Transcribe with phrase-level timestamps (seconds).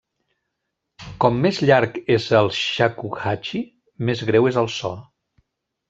[1.25, 3.65] Com més llarg és el shakuhachi,
[4.11, 4.95] més greu és el so.